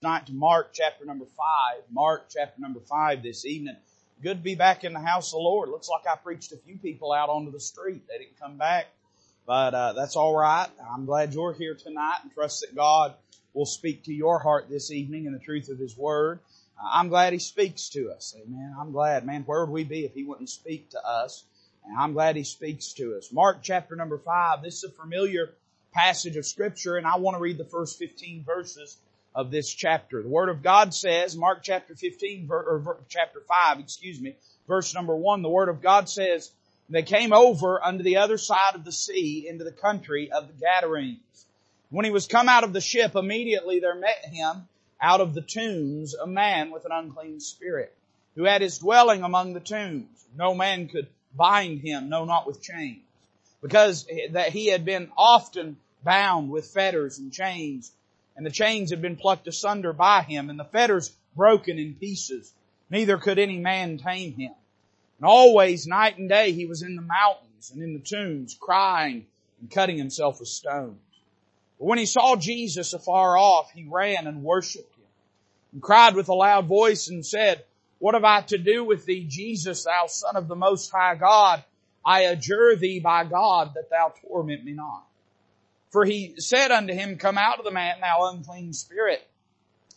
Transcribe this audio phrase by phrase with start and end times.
[0.00, 1.82] tonight to Mark chapter number five.
[1.90, 3.74] Mark chapter number five this evening.
[4.22, 5.70] Good to be back in the house of the Lord.
[5.70, 8.02] Looks like I preached a few people out onto the street.
[8.06, 8.86] They didn't come back,
[9.44, 10.68] but uh, that's all right.
[10.88, 13.14] I'm glad you're here tonight, and trust that God
[13.54, 16.38] will speak to your heart this evening in the truth of His Word.
[16.80, 18.36] I'm glad He speaks to us.
[18.40, 18.76] Amen.
[18.78, 19.42] I'm glad, man.
[19.46, 21.42] Where would we be if He wouldn't speak to us?
[21.84, 23.32] And I'm glad He speaks to us.
[23.32, 24.62] Mark chapter number five.
[24.62, 25.54] This is a familiar
[25.92, 28.98] passage of Scripture, and I want to read the first 15 verses
[29.34, 30.22] of this chapter.
[30.22, 35.14] The Word of God says, Mark chapter 15, or chapter 5, excuse me, verse number
[35.14, 36.50] 1, the Word of God says,
[36.88, 40.54] They came over unto the other side of the sea into the country of the
[40.54, 41.46] Gadarenes.
[41.90, 44.68] When he was come out of the ship, immediately there met him
[45.00, 47.96] out of the tombs a man with an unclean spirit,
[48.34, 50.26] who had his dwelling among the tombs.
[50.36, 53.02] No man could bind him, no, not with chains,
[53.62, 57.92] because that he had been often bound with fetters and chains
[58.38, 62.54] and the chains had been plucked asunder by him, and the fetters broken in pieces.
[62.88, 64.52] Neither could any man tame him.
[65.18, 69.26] And always, night and day, he was in the mountains and in the tombs, crying
[69.60, 71.00] and cutting himself with stones.
[71.80, 75.06] But when he saw Jesus afar off, he ran and worshipped him,
[75.72, 77.64] and cried with a loud voice and said,
[77.98, 81.64] What have I to do with thee, Jesus, thou Son of the Most High God?
[82.04, 85.04] I adjure thee by God that thou torment me not.
[85.90, 89.26] For he said unto him, Come out of the man, thou unclean spirit.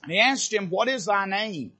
[0.04, 1.74] And he asked him, What is thy name?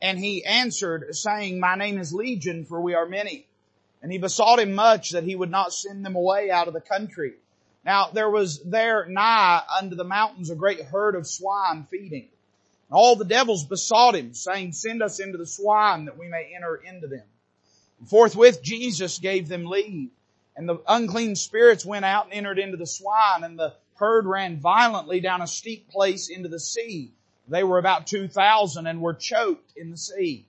[0.00, 3.46] And he answered, saying, My name is Legion, for we are many.
[4.02, 6.80] And he besought him much that he would not send them away out of the
[6.80, 7.34] country.
[7.84, 12.28] Now there was there nigh unto the mountains a great herd of swine feeding.
[12.88, 16.52] And all the devils besought him, saying, Send us into the swine that we may
[16.54, 17.24] enter into them.
[17.98, 20.10] And forthwith Jesus gave them leave.
[20.56, 24.60] And the unclean spirits went out and entered into the swine, and the herd ran
[24.60, 27.12] violently down a steep place into the sea.
[27.48, 30.46] They were about two thousand and were choked in the sea.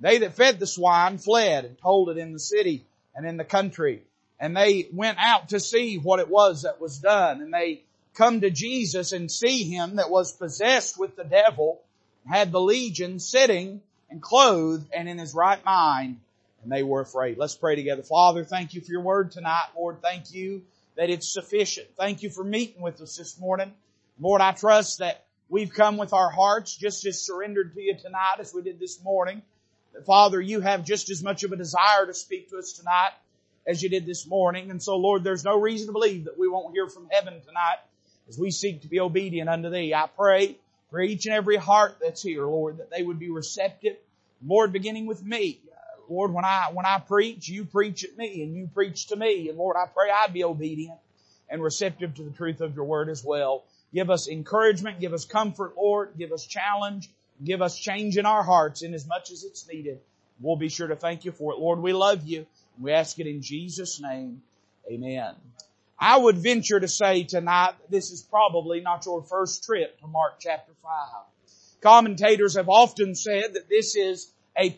[0.00, 2.84] They that fed the swine fled and told it in the city
[3.14, 4.02] and in the country.
[4.40, 7.40] And they went out to see what it was that was done.
[7.40, 7.82] And they
[8.14, 11.80] come to Jesus and see him that was possessed with the devil,
[12.28, 13.80] had the legion sitting
[14.10, 16.18] and clothed and in his right mind
[16.64, 17.38] and they were afraid.
[17.38, 18.02] Let's pray together.
[18.02, 19.66] Father, thank you for your word tonight.
[19.76, 20.62] Lord, thank you
[20.96, 21.88] that it's sufficient.
[21.96, 23.72] Thank you for meeting with us this morning.
[24.18, 28.36] Lord, I trust that we've come with our hearts just as surrendered to you tonight
[28.40, 29.42] as we did this morning.
[29.92, 33.10] That Father, you have just as much of a desire to speak to us tonight
[33.66, 34.70] as you did this morning.
[34.70, 37.78] And so Lord, there's no reason to believe that we won't hear from heaven tonight
[38.28, 39.94] as we seek to be obedient unto thee.
[39.94, 40.56] I pray
[40.90, 43.96] for each and every heart that's here, Lord, that they would be receptive.
[44.46, 45.60] Lord, beginning with me,
[46.08, 49.48] Lord, when I, when I preach, you preach at me and you preach to me.
[49.48, 50.98] And Lord, I pray I'd be obedient
[51.48, 53.64] and receptive to the truth of your word as well.
[53.92, 57.10] Give us encouragement, give us comfort, Lord, give us challenge,
[57.42, 60.00] give us change in our hearts in as much as it's needed.
[60.40, 61.60] We'll be sure to thank you for it.
[61.60, 62.46] Lord, we love you.
[62.80, 64.42] We ask it in Jesus' name.
[64.90, 65.34] Amen.
[65.98, 70.34] I would venture to say tonight this is probably not your first trip to Mark
[70.40, 70.90] chapter 5.
[71.80, 74.74] Commentators have often said that this is a,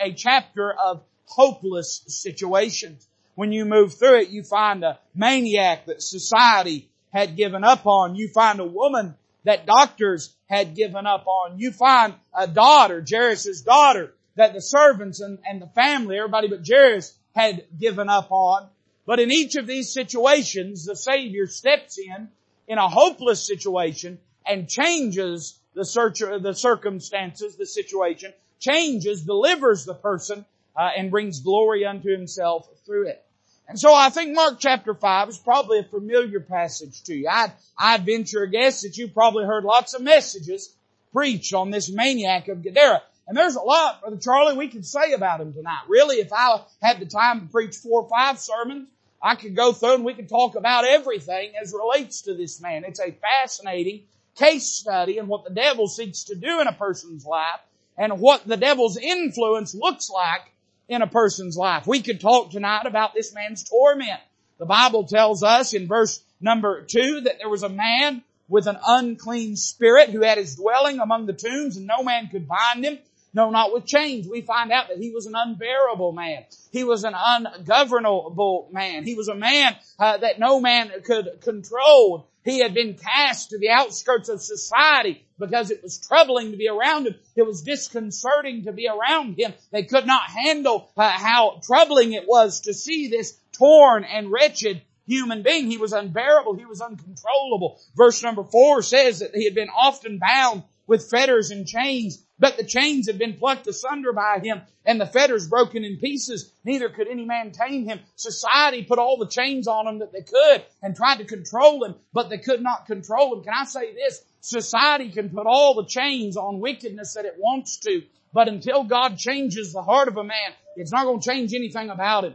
[0.00, 3.06] a chapter of hopeless situations.
[3.34, 8.16] When you move through it, you find a maniac that society had given up on.
[8.16, 9.14] You find a woman
[9.44, 11.58] that doctors had given up on.
[11.58, 16.66] You find a daughter, Jairus' daughter, that the servants and, and the family, everybody but
[16.66, 18.68] Jairus, had given up on.
[19.06, 22.28] But in each of these situations, the Savior steps in,
[22.66, 29.94] in a hopeless situation, and changes the, search, the circumstances, the situation, changes, delivers the
[29.94, 30.44] person,
[30.76, 33.24] uh, and brings glory unto himself through it.
[33.68, 37.28] And so I think Mark chapter 5 is probably a familiar passage to you.
[37.28, 40.72] I'd, I'd venture a guess that you've probably heard lots of messages
[41.12, 43.02] preached on this maniac of Gadara.
[43.26, 45.82] And there's a lot, Brother Charlie, we could say about him tonight.
[45.86, 48.88] Really, if I had the time to preach four or five sermons,
[49.20, 52.84] I could go through and we could talk about everything as relates to this man.
[52.84, 54.04] It's a fascinating
[54.36, 57.60] case study and what the devil seeks to do in a person's life
[57.98, 60.52] and what the devil's influence looks like
[60.88, 61.86] in a person's life.
[61.86, 64.20] We could talk tonight about this man's torment.
[64.58, 68.78] The Bible tells us in verse number two that there was a man with an
[68.86, 72.98] unclean spirit who had his dwelling among the tombs and no man could bind him.
[73.38, 74.26] No, not with chains.
[74.26, 76.42] We find out that he was an unbearable man.
[76.72, 79.04] He was an ungovernable man.
[79.04, 82.28] He was a man uh, that no man could control.
[82.44, 86.66] He had been cast to the outskirts of society because it was troubling to be
[86.66, 87.14] around him.
[87.36, 89.54] It was disconcerting to be around him.
[89.70, 94.82] They could not handle uh, how troubling it was to see this torn and wretched
[95.06, 95.70] human being.
[95.70, 96.56] He was unbearable.
[96.56, 97.80] He was uncontrollable.
[97.94, 102.56] Verse number four says that he had been often bound with fetters and chains, but
[102.56, 106.52] the chains had been plucked asunder by him and the fetters broken in pieces.
[106.64, 108.00] Neither could any man tame him.
[108.16, 111.94] Society put all the chains on him that they could and tried to control him,
[112.12, 113.44] but they could not control him.
[113.44, 114.22] Can I say this?
[114.40, 118.02] Society can put all the chains on wickedness that it wants to,
[118.32, 121.90] but until God changes the heart of a man, it's not going to change anything
[121.90, 122.34] about him.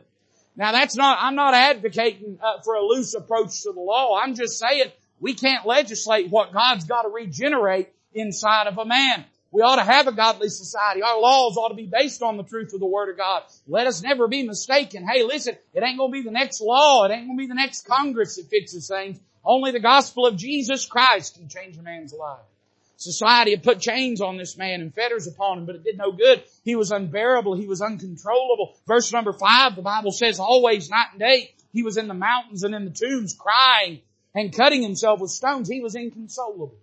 [0.56, 4.20] Now that's not, I'm not advocating uh, for a loose approach to the law.
[4.20, 9.26] I'm just saying we can't legislate what God's got to regenerate inside of a man.
[9.54, 11.04] We ought to have a godly society.
[11.04, 13.44] Our laws ought to be based on the truth of the Word of God.
[13.68, 15.08] Let us never be mistaken.
[15.08, 17.06] Hey, listen, it ain't gonna be the next law.
[17.06, 19.20] It ain't gonna be the next Congress that fixes things.
[19.46, 22.42] Only the gospel of Jesus Christ can change a man's life.
[22.98, 26.12] Society had put chains on this man and fetters upon him, but it did no
[26.12, 26.42] good.
[26.64, 27.54] He was unbearable.
[27.54, 28.76] He was uncontrollable.
[28.88, 32.64] Verse number five, the Bible says, always night and day, he was in the mountains
[32.64, 34.00] and in the tombs crying
[34.34, 35.70] and cutting himself with stones.
[35.70, 36.74] He was inconsolable.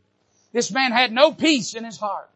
[0.53, 2.31] This man had no peace in his heart.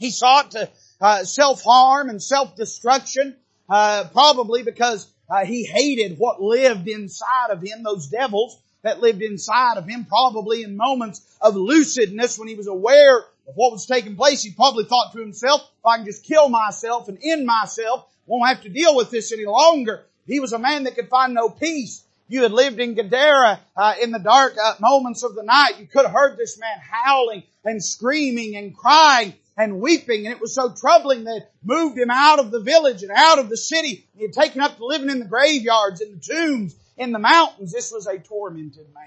[0.00, 0.68] He sought to
[1.00, 3.36] uh, self-harm and self-destruction,
[3.68, 9.20] uh, probably because uh, he hated what lived inside of him, those devils that lived
[9.22, 13.84] inside of him, probably in moments of lucidness when he was aware of what was
[13.84, 14.42] taking place.
[14.42, 18.48] He probably thought to himself, if I can just kill myself and end myself, won't
[18.48, 20.06] have to deal with this any longer.
[20.26, 23.94] He was a man that could find no peace you had lived in Gadara uh,
[24.00, 27.42] in the dark uh, moments of the night, you could have heard this man howling
[27.64, 32.10] and screaming and crying and weeping, and it was so troubling that it moved him
[32.10, 34.06] out of the village and out of the city.
[34.16, 37.70] He had taken up to living in the graveyards, in the tombs, in the mountains.
[37.70, 39.04] This was a tormented man.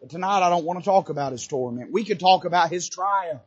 [0.00, 1.90] But tonight I don't want to talk about his torment.
[1.90, 3.40] We could talk about his triumph.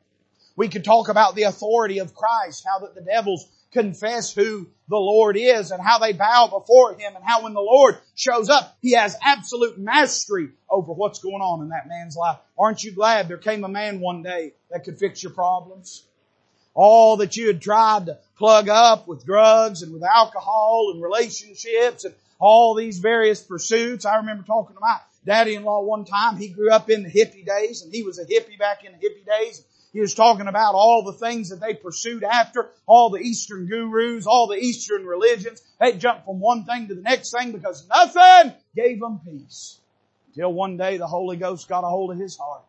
[0.56, 4.98] We could talk about the authority of Christ, how that the devils confess who the
[4.98, 8.75] Lord is and how they bow before Him and how when the Lord shows up,
[8.81, 12.38] He has absolute mastery over what's going on in that man's life.
[12.58, 16.06] Aren't you glad there came a man one day that could fix your problems?
[16.79, 22.06] All that you had tried to plug up with drugs and with alcohol and relationships
[22.06, 24.06] and all these various pursuits.
[24.06, 26.38] I remember talking to my daddy-in-law one time.
[26.38, 29.00] He grew up in the hippie days and he was a hippie back in the
[29.00, 29.65] hippie days.
[29.91, 34.27] He was talking about all the things that they pursued after, all the Eastern gurus,
[34.27, 35.63] all the Eastern religions.
[35.80, 39.80] They jumped from one thing to the next thing because nothing gave them peace.
[40.27, 42.62] Until one day the Holy Ghost got a hold of his heart.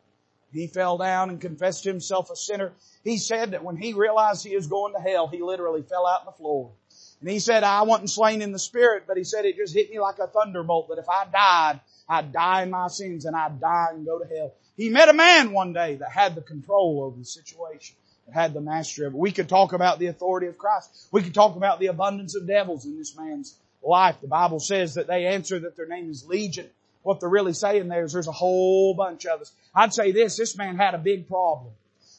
[0.53, 2.73] He fell down and confessed himself a sinner.
[3.05, 6.21] He said that when he realized he was going to hell, he literally fell out
[6.21, 6.73] on the floor.
[7.21, 9.91] And he said, I wasn't slain in the spirit, but he said it just hit
[9.91, 13.61] me like a thunderbolt that if I died, I'd die in my sins and I'd
[13.61, 14.55] die and go to hell.
[14.77, 17.97] He met a man one day that had the control over the situation,
[18.27, 19.19] that had the mastery of it.
[19.19, 21.09] We could talk about the authority of Christ.
[21.11, 24.21] We could talk about the abundance of devils in this man's life.
[24.21, 26.71] The Bible says that they answer that their name is Legion.
[27.03, 29.53] What they're really saying there is there's a whole bunch of us.
[29.75, 31.73] I'd say this, this man had a big problem.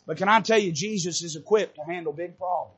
[0.05, 2.75] But can I tell you, Jesus is equipped to handle big problems.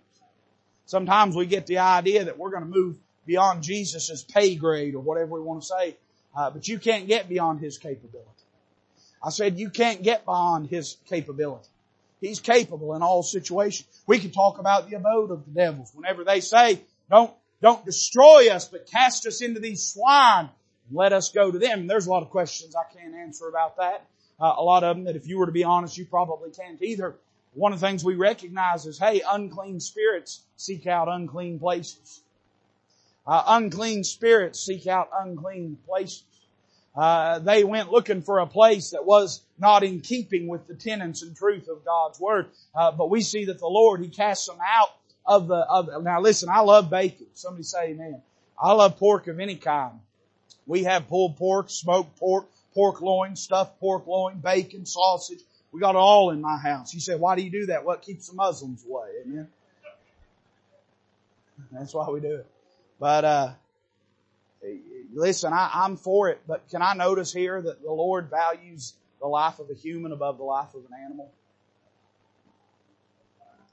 [0.86, 5.00] Sometimes we get the idea that we're going to move beyond Jesus' pay grade or
[5.00, 5.96] whatever we want to say.
[6.36, 8.28] Uh, but you can't get beyond His capability.
[9.24, 11.68] I said you can't get beyond His capability.
[12.20, 13.88] He's capable in all situations.
[14.06, 15.92] We can talk about the abode of the devils.
[15.94, 20.50] Whenever they say, don't, don't destroy us, but cast us into these swine
[20.92, 21.88] let us go to them.
[21.88, 24.06] There's a lot of questions I can't answer about that.
[24.40, 26.82] Uh, a lot of them that if you were to be honest, you probably can't
[26.82, 27.16] either.
[27.54, 32.22] One of the things we recognize is, hey, unclean spirits seek out unclean places.
[33.28, 36.24] Uh, unclean spirits seek out unclean places
[36.96, 41.22] uh, they went looking for a place that was not in keeping with the tenets
[41.22, 42.48] and truth of God's Word.
[42.76, 44.90] Uh, but we see that the Lord, He casts them out
[45.26, 47.28] of the, of now listen, I love bacon.
[47.34, 48.22] Somebody say amen.
[48.62, 50.00] I love pork of any kind.
[50.68, 55.40] We have pulled pork, smoked pork, pork loin, stuffed pork loin, bacon, sausage.
[55.72, 56.94] We got it all in my house.
[56.94, 57.86] You say, why do you do that?
[57.86, 59.08] What keeps the Muslims away?
[59.26, 59.48] Amen.
[61.72, 62.48] That's why we do it.
[63.00, 63.54] But, uh,
[65.14, 69.28] listen, I, I'm for it, but can I notice here that the Lord values the
[69.28, 71.32] life of a human above the life of an animal?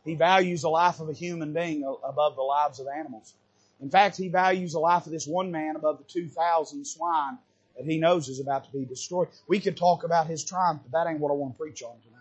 [0.04, 3.34] He values the life of a human being above the lives of animals.
[3.80, 7.38] In fact, he values the life of this one man above the 2,000 swine
[7.76, 9.28] that he knows is about to be destroyed.
[9.46, 11.96] We could talk about his triumph, but that ain't what I want to preach on
[12.00, 12.18] tonight.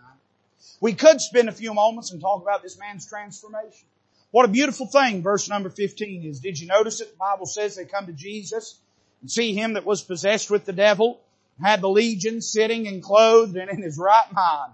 [0.80, 3.86] We could spend a few moments and talk about this man's transformation.
[4.30, 6.40] What a beautiful thing verse number 15 is.
[6.40, 7.12] Did you notice it?
[7.12, 8.78] The Bible says they come to Jesus
[9.20, 11.20] and see him that was possessed with the devil,
[11.60, 14.72] had the legion sitting and clothed and in his right mind,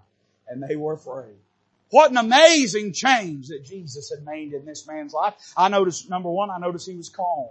[0.49, 1.37] and they were afraid.
[1.91, 5.35] What an amazing change that Jesus had made in this man's life.
[5.57, 7.49] I noticed, number one, I noticed he was calm.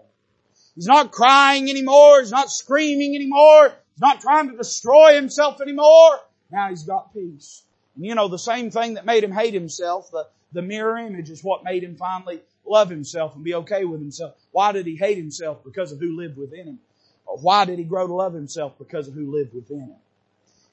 [0.75, 2.19] He's not crying anymore.
[2.19, 3.69] He's not screaming anymore.
[3.69, 6.19] He's not trying to destroy himself anymore.
[6.51, 7.63] Now he's got peace.
[7.95, 11.29] And you know, the same thing that made him hate himself, the, the mirror image
[11.29, 14.33] is what made him finally love himself and be okay with himself.
[14.51, 15.63] Why did he hate himself?
[15.63, 16.79] Because of who lived within him.
[17.25, 18.77] Why did he grow to love himself?
[18.77, 19.95] Because of who lived within him.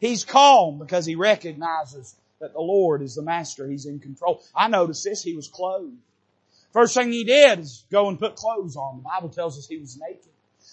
[0.00, 3.68] He's calm because he recognizes that the Lord is the master.
[3.68, 4.42] He's in control.
[4.54, 5.22] I noticed this.
[5.22, 5.96] He was clothed.
[6.72, 8.98] First thing he did is go and put clothes on.
[8.98, 10.30] The Bible tells us he was naked.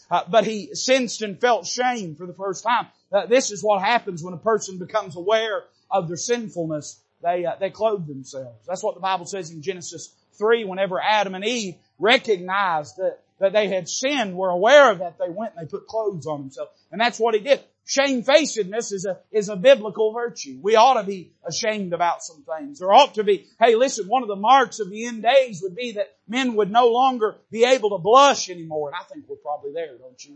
[0.10, 2.88] Uh, but he sensed and felt shame for the first time.
[3.12, 7.00] Uh, this is what happens when a person becomes aware of their sinfulness.
[7.22, 8.66] They, uh, they clothe themselves.
[8.68, 13.54] That's what the Bible says in Genesis 3 whenever Adam and Eve recognized that, that
[13.54, 16.72] they had sinned, were aware of that, they went and they put clothes on themselves.
[16.92, 17.62] And that's what he did.
[17.88, 20.60] Shamefacedness is a, is a biblical virtue.
[20.62, 22.80] We ought to be ashamed about some things.
[22.80, 25.74] There ought to be, hey listen, one of the marks of the end days would
[25.74, 28.90] be that men would no longer be able to blush anymore.
[28.90, 30.36] And I think we're probably there, don't you?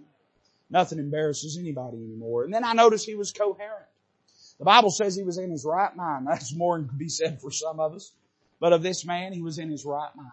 [0.69, 2.45] Nothing embarrasses anybody anymore.
[2.45, 3.85] And then I noticed he was coherent.
[4.57, 6.27] The Bible says he was in his right mind.
[6.29, 8.13] That's more than could be said for some of us.
[8.61, 10.29] But of this man, he was in his right mind.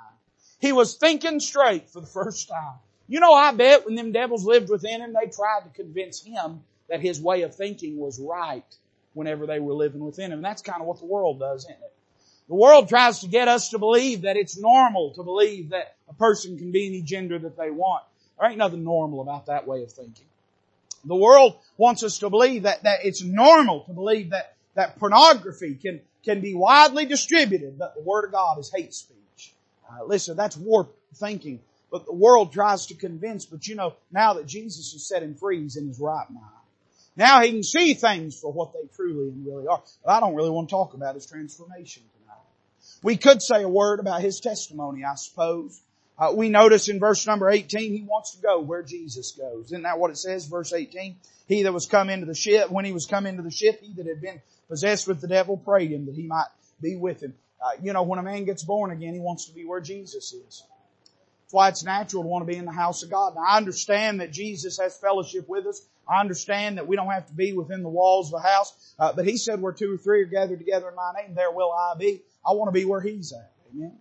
[0.61, 2.77] He was thinking straight for the first time.
[3.09, 6.61] You know, I bet when them devils lived within him, they tried to convince him
[6.89, 8.65] that his way of thinking was right
[9.15, 10.39] whenever they were living within him.
[10.39, 11.95] And that's kind of what the world does, isn't it?
[12.49, 16.15] The world tries to get us to believe that it's normal to believe that a
[16.15, 18.05] person can be any gender that they want.
[18.39, 20.25] There ain't nothing normal about that way of thinking.
[21.05, 25.75] The world wants us to believe that, that it's normal to believe that, that pornography
[25.75, 29.53] can, can be widely distributed, but the Word of God is hate speech.
[29.91, 31.61] Uh, listen, that's warped thinking.
[31.91, 35.35] But the world tries to convince, but you know, now that Jesus has set him
[35.35, 36.58] free, he's in his right mind.
[37.19, 39.83] Now he can see things for what they truly and really are.
[40.05, 42.39] But I don't really want to talk about his transformation tonight.
[43.03, 45.83] We could say a word about his testimony, I suppose.
[46.17, 49.67] Uh, we notice in verse number 18, he wants to go where Jesus goes.
[49.67, 51.17] Isn't that what it says, verse 18?
[51.49, 53.93] He that was come into the ship, when he was come into the ship, he
[53.95, 56.49] that had been possessed with the devil prayed him that he might
[56.81, 57.35] be with him.
[57.61, 60.33] Uh, you know, when a man gets born again, he wants to be where Jesus
[60.33, 60.63] is.
[61.43, 63.35] That's why it's natural to want to be in the house of God.
[63.35, 65.85] Now I understand that Jesus has fellowship with us.
[66.09, 68.95] I understand that we don't have to be within the walls of the house.
[68.99, 71.51] Uh, but he said where two or three are gathered together in my name, there
[71.51, 72.23] will I be.
[72.47, 73.53] I want to be where he's at.
[73.75, 73.93] Amen.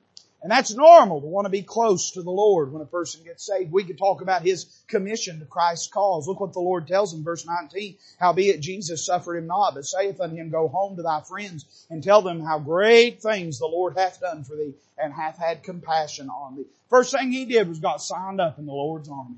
[0.43, 3.45] And that's normal to want to be close to the Lord when a person gets
[3.45, 3.71] saved.
[3.71, 6.27] We could talk about his commission to Christ's cause.
[6.27, 7.97] Look what the Lord tells in verse 19.
[8.19, 12.03] Howbeit Jesus suffered him not, but saith unto him, Go home to thy friends and
[12.03, 16.29] tell them how great things the Lord hath done for thee and hath had compassion
[16.29, 16.65] on thee.
[16.89, 19.37] First thing he did was got signed up in the Lord's army.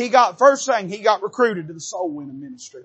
[0.00, 2.84] He got, first thing, he got recruited to the soul winning ministry.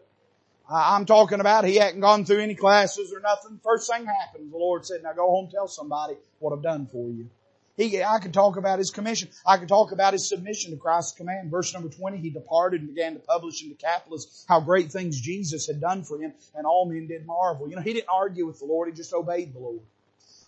[0.70, 3.58] I'm talking about he hadn't gone through any classes or nothing.
[3.64, 7.10] First thing happened, the Lord said, now go home tell somebody what I've done for
[7.10, 7.30] you.
[7.78, 9.30] He, I could talk about his commission.
[9.46, 11.52] I could talk about his submission to Christ's command.
[11.52, 15.68] Verse number 20, he departed and began to publish in Decapolis how great things Jesus
[15.68, 17.70] had done for him, and all men did marvel.
[17.70, 19.80] You know, he didn't argue with the Lord, he just obeyed the Lord.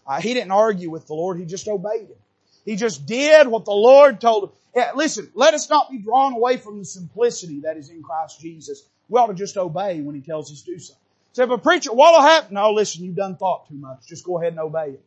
[0.05, 2.17] Uh, he didn't argue with the Lord, he just obeyed him.
[2.67, 4.50] He just did what the Lord told him.
[4.75, 8.41] Yeah, listen, let us not be drawn away from the simplicity that is in Christ
[8.41, 8.83] Jesus.
[9.07, 11.01] We ought to just obey when he tells us to do something.
[11.31, 12.55] Say, but preacher, what'll happen?
[12.55, 14.05] No, listen, you've done thought too much.
[14.05, 15.01] Just go ahead and obey it.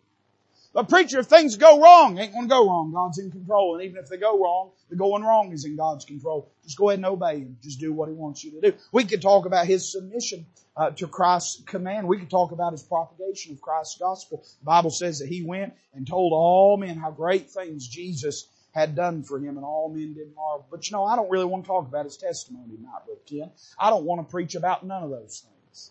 [0.72, 2.92] But preacher, if things go wrong, ain't gonna go wrong.
[2.92, 3.74] God's in control.
[3.74, 6.52] And even if they go wrong, the going wrong is in God's control.
[6.62, 7.56] Just go ahead and obey Him.
[7.62, 8.76] Just do what He wants you to do.
[8.92, 10.46] We could talk about His submission
[10.76, 12.06] uh, to Christ's command.
[12.06, 14.44] We could talk about His propagation of Christ's gospel.
[14.60, 18.94] The Bible says that He went and told all men how great things Jesus had
[18.94, 20.66] done for him and all men did marvel.
[20.70, 23.50] But you know, I don't really want to talk about his testimony tonight, Brother Ken.
[23.78, 25.90] I don't want to preach about none of those things.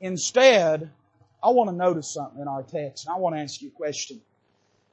[0.00, 0.90] Instead,
[1.42, 3.72] I want to notice something in our text, and I want to ask you a
[3.72, 4.20] question.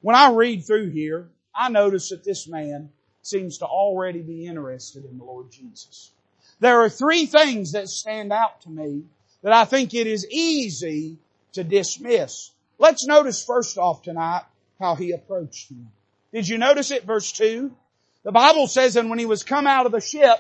[0.02, 2.90] When I read through here, I notice that this man
[3.22, 6.12] seems to already be interested in the Lord Jesus.
[6.60, 9.04] There are three things that stand out to me
[9.44, 11.18] that I think it is easy
[11.54, 12.52] to dismiss.
[12.80, 14.44] Let's notice first off tonight
[14.80, 15.90] how he approached him.
[16.34, 17.04] Did you notice it?
[17.04, 17.72] Verse 2.
[18.24, 20.38] The Bible says, and when he was come out of the ship,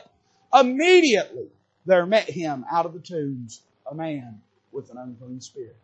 [0.53, 1.47] immediately
[1.85, 5.77] there met him out of the tombs a man with an unclean spirit.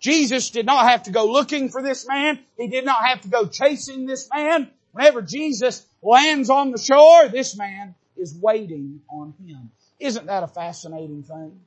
[0.00, 2.38] Jesus did not have to go looking for this man.
[2.58, 4.70] He did not have to go chasing this man.
[4.92, 9.70] Whenever Jesus lands on the shore, this man is waiting on him.
[9.98, 11.60] Isn't that a fascinating thing?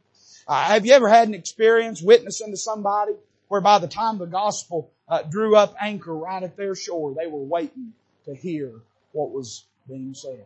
[0.48, 3.14] Uh, have you ever had an experience witnessing to somebody
[3.48, 7.28] where by the time the gospel uh, drew up anchor right at their shore, they
[7.28, 7.94] were waiting
[8.26, 8.72] to hear
[9.12, 10.46] what was being said?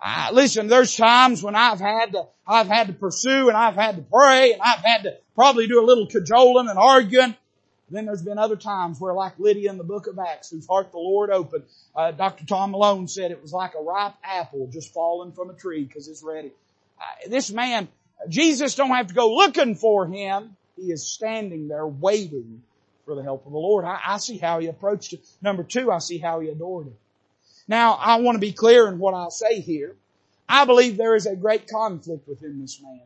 [0.00, 3.96] Uh, listen, there's times when I've had to, I've had to pursue and I've had
[3.96, 7.34] to pray and I've had to probably do a little cajoling and arguing.
[7.90, 10.92] Then there's been other times where like Lydia in the book of Acts, whose heart
[10.92, 11.64] the Lord opened,
[11.96, 12.44] uh, Dr.
[12.46, 16.06] Tom Malone said it was like a ripe apple just falling from a tree because
[16.06, 16.52] it's ready.
[17.00, 17.88] Uh, this man,
[18.28, 20.56] Jesus don't have to go looking for him.
[20.76, 22.62] he is standing there waiting
[23.04, 23.84] for the help of the Lord.
[23.84, 25.26] I, I see how he approached it.
[25.40, 26.96] Number two, I see how he adored it.
[27.68, 29.94] Now, I want to be clear in what I say here.
[30.48, 33.02] I believe there is a great conflict within this man.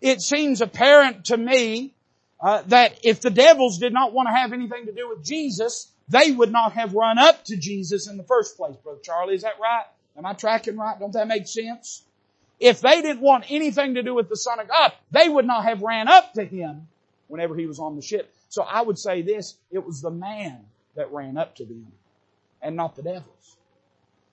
[0.00, 1.92] It seems apparent to me
[2.40, 5.90] uh, that if the devils did not want to have anything to do with Jesus,
[6.08, 9.34] they would not have run up to Jesus in the first place, Brother Charlie.
[9.34, 9.84] Is that right?
[10.16, 10.98] Am I tracking right?
[10.98, 12.02] Don't that make sense?
[12.60, 15.64] If they didn't want anything to do with the Son of God, they would not
[15.64, 16.86] have ran up to him
[17.26, 18.32] whenever he was on the ship.
[18.48, 21.86] So I would say this, it was the man that ran up to them
[22.60, 23.56] and not the devils.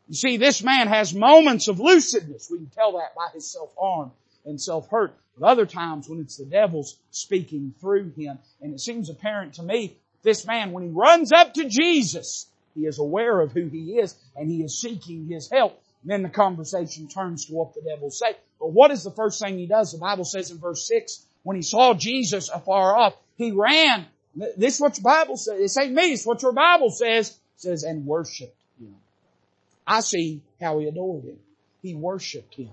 [0.10, 2.50] You see, this man has moments of lucidness.
[2.50, 4.12] We can tell that by his self-harm
[4.44, 5.16] and self-hurt.
[5.38, 8.40] But other times when it's the devils speaking through him.
[8.60, 12.88] And it seems apparent to me, this man, when he runs up to Jesus, he
[12.88, 15.80] is aware of who he is and he is seeking his help.
[16.02, 18.36] And then the conversation turns to what the devil say.
[18.60, 19.92] But what is the first thing he does?
[19.92, 24.08] The Bible says in verse 6, when he saw Jesus afar off, he ran.
[24.58, 25.78] This is what your Bible says.
[25.78, 27.30] It ain't me, it's what your Bible says.
[27.30, 28.59] It says, and worshiped
[29.90, 31.40] I see how he adored him.
[31.82, 32.70] He worshiped him.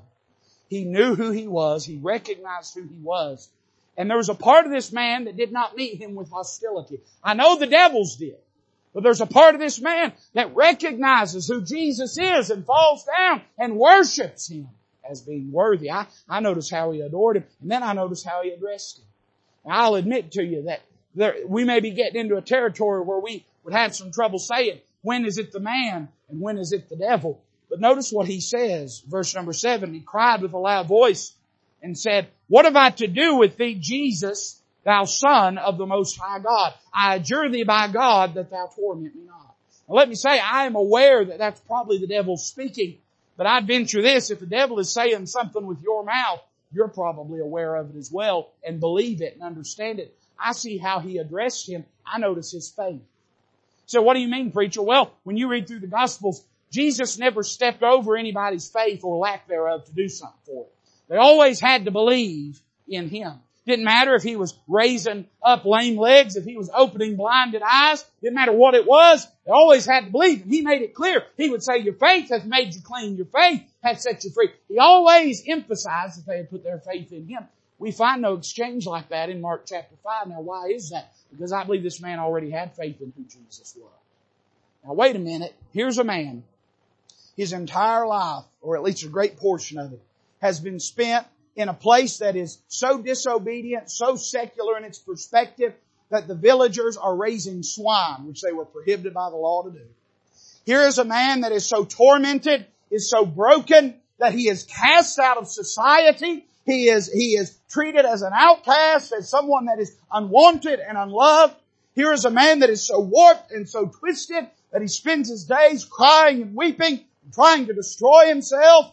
[0.69, 1.87] He knew who he was.
[1.87, 3.49] He recognized who he was.
[3.97, 7.01] And there was a part of this man that did not meet him with hostility.
[7.25, 8.37] I know the devils did.
[8.93, 13.41] But there's a part of this man that recognizes who Jesus is and falls down
[13.59, 14.69] and worships him
[15.09, 15.91] as being worthy.
[15.91, 19.05] I, I notice how he adored him, and then I notice how he addressed him.
[19.65, 20.83] Now, I'll admit to you that
[21.15, 24.81] there, we may be getting into a territory where we would have some trouble saying,
[25.03, 27.41] when is it the man and when is it the devil?
[27.69, 29.93] But notice what he says, verse number seven.
[29.93, 31.35] He cried with a loud voice
[31.83, 36.19] and said, What have I to do with thee, Jesus, thou son of the most
[36.19, 36.75] high God?
[36.93, 39.55] I adjure thee by God that thou torment me not.
[39.89, 42.99] Now let me say, I am aware that that's probably the devil speaking,
[43.37, 46.41] but I'd venture this, if the devil is saying something with your mouth,
[46.73, 50.17] you're probably aware of it as well and believe it and understand it.
[50.39, 51.85] I see how he addressed him.
[52.05, 53.01] I notice his faith.
[53.87, 54.83] So what do you mean, preacher?
[54.83, 59.47] Well, when you read through the Gospels, Jesus never stepped over anybody's faith or lack
[59.47, 60.73] thereof to do something for it.
[61.09, 63.35] They always had to believe in Him.
[63.65, 68.05] Didn't matter if He was raising up lame legs, if He was opening blinded eyes,
[68.21, 70.43] didn't matter what it was, they always had to believe.
[70.43, 71.23] And He made it clear.
[71.37, 74.51] He would say, your faith has made you clean, your faith has set you free.
[74.69, 77.45] He always emphasized that they had put their faith in Him.
[77.79, 80.29] We find no exchange like that in Mark chapter 5.
[80.29, 81.13] Now why is that?
[81.31, 83.91] Because I believe this man already had faith in who Jesus was.
[84.85, 85.55] Now wait a minute.
[85.73, 86.45] Here's a man.
[87.37, 90.01] His entire life, or at least a great portion of it,
[90.41, 95.75] has been spent in a place that is so disobedient, so secular in its perspective,
[96.11, 99.85] that the villagers are raising swine, which they were prohibited by the law to do.
[100.65, 105.19] Here is a man that is so tormented, is so broken, that he is cast
[105.19, 109.97] out of society, he is, he is treated as an outcast, as someone that is
[110.13, 111.55] unwanted and unloved.
[111.95, 115.45] Here is a man that is so warped and so twisted that he spends his
[115.45, 118.93] days crying and weeping and trying to destroy himself.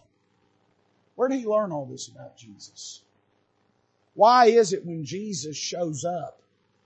[1.15, 3.01] Where did he learn all this about Jesus?
[4.13, 6.39] Why is it when Jesus shows up,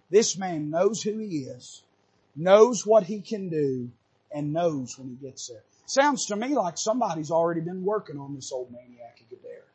[0.09, 1.83] this man knows who he is,
[2.33, 3.91] knows what he can do,
[4.31, 5.63] and knows when he gets there?
[5.85, 9.66] Sounds to me like somebody's already been working on this old maniac Gadara.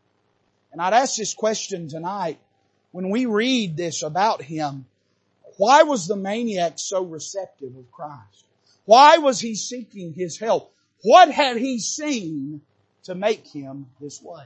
[0.72, 2.38] And I'd ask this question tonight.
[2.90, 4.86] When we read this about him,
[5.56, 8.44] why was the maniac so receptive of Christ?
[8.84, 10.74] Why was he seeking his help?
[11.02, 12.62] What had he seen
[13.04, 14.44] to make him this way?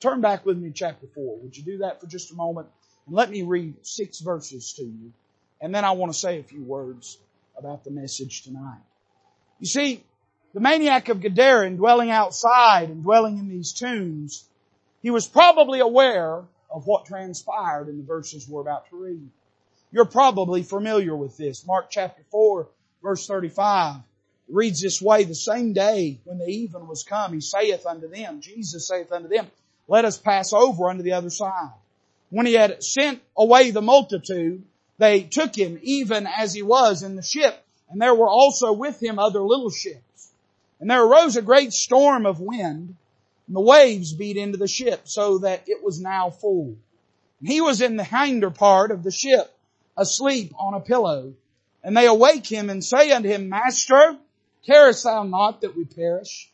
[0.00, 1.38] Turn back with me to chapter 4.
[1.38, 2.68] Would you do that for just a moment?
[3.06, 5.12] And let me read six verses to you.
[5.60, 7.18] And then I want to say a few words
[7.56, 8.80] about the message tonight.
[9.58, 10.02] You see,
[10.54, 14.48] the maniac of Gadara, dwelling outside and dwelling in these tombs,
[15.02, 19.28] he was probably aware of what transpired in the verses we're about to read.
[19.92, 21.66] You're probably familiar with this.
[21.66, 22.68] Mark chapter 4
[23.02, 23.96] verse 35
[24.48, 28.40] reads this way, the same day when the even was come, he saith unto them,
[28.40, 29.46] Jesus saith unto them,
[29.88, 31.70] let us pass over unto the other side.
[32.30, 34.62] When he had sent away the multitude,
[34.98, 39.02] they took him even as he was in the ship, and there were also with
[39.02, 40.30] him other little ships.
[40.78, 42.94] And there arose a great storm of wind,
[43.50, 46.76] and the waves beat into the ship so that it was now full.
[47.42, 49.52] He was in the hinder part of the ship,
[49.96, 51.34] asleep on a pillow.
[51.82, 54.16] And they awake him and say unto him, Master,
[54.64, 56.48] carest thou not that we perish?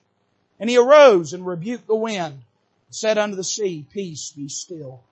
[0.59, 5.03] And he arose and rebuked the wind, and said unto the sea, Peace, be still.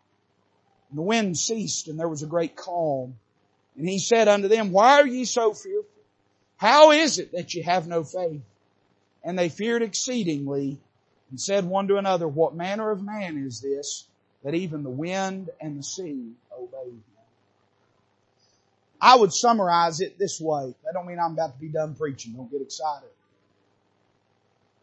[0.88, 3.18] And the wind ceased, and there was a great calm.
[3.76, 5.90] And he said unto them, Why are ye so fearful?
[6.56, 8.40] How is it that ye have no faith?
[9.22, 10.78] And they feared exceedingly
[11.34, 14.06] and said one to another, what manner of man is this
[14.44, 17.02] that even the wind and the sea obey him?
[19.00, 20.76] I would summarize it this way.
[20.84, 22.34] That don't mean I'm about to be done preaching.
[22.34, 23.08] Don't get excited.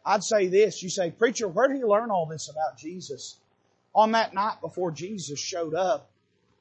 [0.04, 0.82] I'd say this.
[0.82, 3.38] You say, preacher, where did you learn all this about Jesus?
[3.94, 6.10] On that night before Jesus showed up,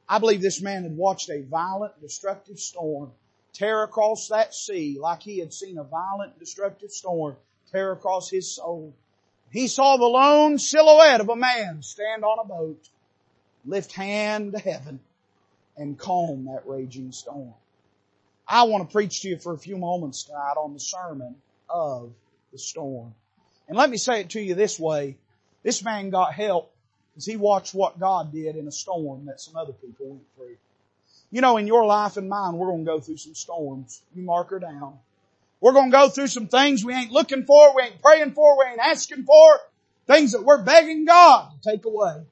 [0.07, 3.11] I believe this man had watched a violent, destructive storm
[3.51, 7.35] tear across that sea like he had seen a violent, destructive storm
[7.73, 8.93] tear across his soul.
[9.51, 12.89] He saw the lone silhouette of a man stand on a boat,
[13.65, 15.01] lift hand to heaven,
[15.75, 17.53] and calm that raging storm.
[18.47, 21.35] I want to preach to you for a few moments tonight on the sermon
[21.69, 22.13] of
[22.51, 23.13] the storm.
[23.67, 25.17] And let me say it to you this way.
[25.63, 26.73] This man got help
[27.13, 30.57] because he watched what God did in a storm that some other people went through.
[31.29, 34.01] You know, in your life and mine, we're going to go through some storms.
[34.13, 34.99] You mark her down.
[35.61, 38.57] We're going to go through some things we ain't looking for, we ain't praying for,
[38.57, 39.59] we ain't asking for,
[40.07, 42.23] things that we're begging God to take away.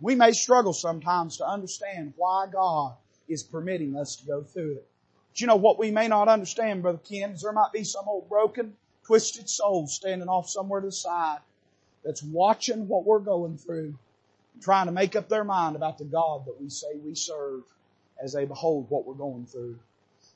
[0.00, 2.94] We may struggle sometimes to understand why God
[3.28, 4.88] is permitting us to go through it.
[5.30, 8.08] But you know what we may not understand, Brother Ken, is there might be some
[8.08, 8.74] old broken,
[9.04, 11.40] twisted soul standing off somewhere to the side
[12.02, 13.98] that's watching what we're going through,
[14.62, 17.62] trying to make up their mind about the God that we say we serve
[18.22, 19.78] as they behold what we're going through.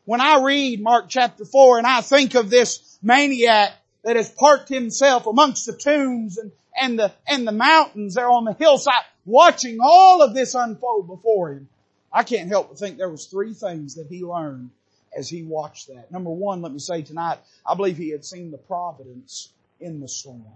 [0.08, 4.70] When I read Mark chapter 4 and I think of this maniac that has parked
[4.70, 9.76] himself amongst the tombs and, and the, and the mountains there on the hillside, watching
[9.82, 11.68] all of this unfold before him,
[12.10, 14.70] I can't help but think there was three things that he learned
[15.14, 16.10] as he watched that.
[16.10, 20.08] Number one, let me say tonight, I believe he had seen the providence in the
[20.08, 20.46] storm.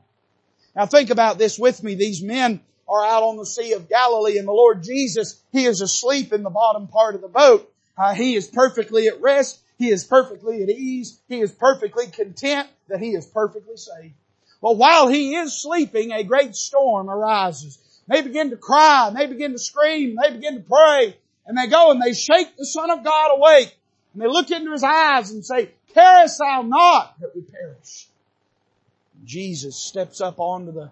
[0.74, 1.94] Now think about this with me.
[1.94, 5.82] These men are out on the Sea of Galilee and the Lord Jesus, He is
[5.82, 7.68] asleep in the bottom part of the boat.
[7.96, 9.60] Uh, he is perfectly at rest.
[9.78, 11.18] He is perfectly at ease.
[11.28, 14.12] He is perfectly content that He is perfectly safe.
[14.60, 17.78] But while He is sleeping, a great storm arises.
[18.08, 21.90] They begin to cry, they begin to scream, they begin to pray, and they go
[21.90, 23.76] and they shake the Son of God awake.
[24.12, 28.08] And they look into his eyes and say, carest thou not that we perish?
[29.24, 30.90] Jesus steps up onto the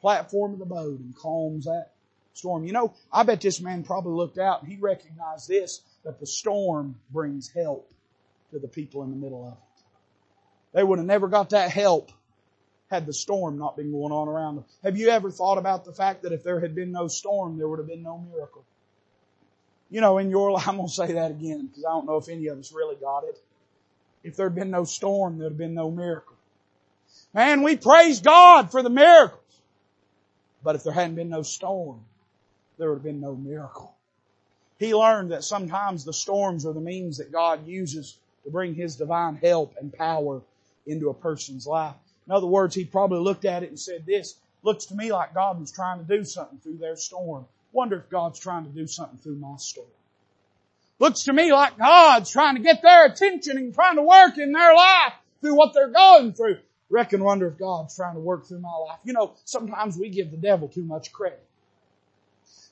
[0.00, 1.92] platform of the boat and calms that
[2.34, 2.64] storm.
[2.64, 6.26] You know, I bet this man probably looked out and he recognized this, that the
[6.26, 7.90] storm brings help
[8.50, 9.84] to the people in the middle of it.
[10.72, 12.10] They would have never got that help
[12.90, 14.64] had the storm not been going on around them.
[14.82, 17.68] Have you ever thought about the fact that if there had been no storm, there
[17.68, 18.64] would have been no miracle?
[19.90, 22.16] You know, in your life, I'm going to say that again because I don't know
[22.16, 23.38] if any of us really got it.
[24.22, 26.36] If there had been no storm, there'd have been no miracle.
[27.32, 29.40] Man, we praise God for the miracles.
[30.62, 32.00] But if there hadn't been no storm,
[32.76, 33.94] there would have been no miracle.
[34.80, 38.96] He learned that sometimes the storms are the means that God uses to bring His
[38.96, 40.40] divine help and power
[40.86, 41.94] into a person's life.
[42.26, 45.34] In other words, he probably looked at it and said this, looks to me like
[45.34, 47.44] God was trying to do something through their storm.
[47.72, 49.86] Wonder if God's trying to do something through my storm.
[50.98, 54.52] Looks to me like God's trying to get their attention and trying to work in
[54.52, 55.12] their life
[55.42, 56.58] through what they're going through.
[56.88, 58.98] Reckon wonder if God's trying to work through my life.
[59.04, 61.44] You know, sometimes we give the devil too much credit.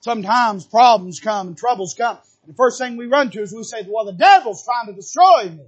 [0.01, 2.19] Sometimes problems come and troubles come.
[2.43, 4.93] And the first thing we run to is we say, well, the devil's trying to
[4.93, 5.65] destroy me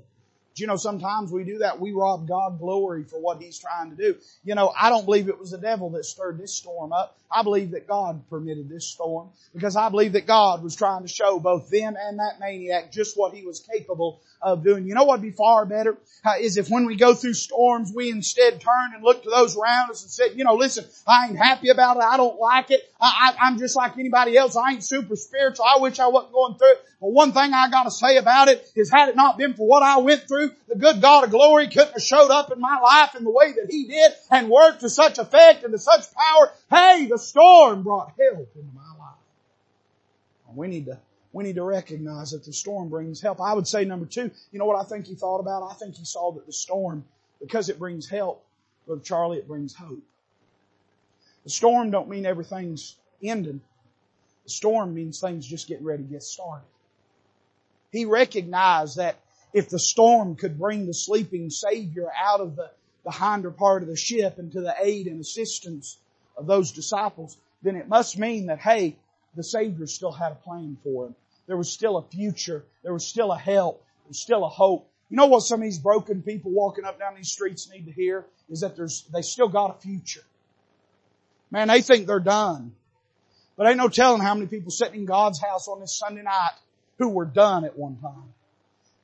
[0.57, 1.81] you know sometimes we do that?
[1.81, 4.17] We rob God glory for what He's trying to do.
[4.45, 7.17] You know, I don't believe it was the devil that stirred this storm up.
[7.31, 11.09] I believe that God permitted this storm because I believe that God was trying to
[11.09, 14.87] show both them and that maniac just what He was capable of doing.
[14.87, 15.97] You know what would be far better?
[16.25, 19.57] Uh, is if when we go through storms, we instead turn and look to those
[19.57, 22.03] around us and said, you know, listen, I ain't happy about it.
[22.03, 22.81] I don't like it.
[23.01, 24.57] I, I, I'm just like anybody else.
[24.57, 25.65] I ain't super spiritual.
[25.65, 26.85] I wish I wasn't going through it.
[27.01, 29.83] But one thing I gotta say about it is had it not been for what
[29.83, 33.15] I went through, the good God of glory couldn't have showed up in my life
[33.15, 36.53] in the way that He did and worked to such effect and to such power.
[36.71, 39.17] Hey, the storm brought help into my life.
[40.55, 40.99] We need to
[41.33, 43.41] we need to recognize that the storm brings help.
[43.41, 45.63] I would say number two, you know what I think he thought about?
[45.63, 47.05] I think he saw that the storm,
[47.41, 48.45] because it brings help,
[48.87, 50.03] Brother Charlie, it brings hope.
[51.45, 53.61] The storm don't mean everything's ending.
[54.45, 56.67] The storm means things just getting ready to get started.
[57.93, 59.17] He recognized that
[59.53, 62.71] if the storm could bring the sleeping Savior out of the,
[63.05, 65.99] the hinder part of the ship and to the aid and assistance
[66.37, 68.97] of those disciples, then it must mean that, hey,
[69.37, 71.15] the Savior still had a plan for him.
[71.47, 72.65] There was still a future.
[72.83, 73.85] There was still a help.
[74.05, 74.89] There was still a hope.
[75.09, 77.93] You know what some of these broken people walking up down these streets need to
[77.93, 78.25] hear?
[78.49, 80.23] Is that there's, they still got a future.
[81.51, 82.73] Man, they think they're done.
[83.57, 86.53] But ain't no telling how many people sitting in God's house on this Sunday night
[86.99, 88.33] who were done at one time.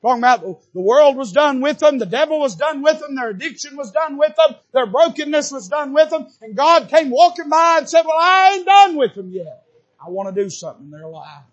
[0.07, 0.41] Talking about
[0.73, 3.91] the world was done with them, the devil was done with them, their addiction was
[3.91, 7.89] done with them, their brokenness was done with them, and God came walking by and
[7.89, 9.65] said, well I ain't done with them yet.
[9.99, 11.43] I want to do something in their life.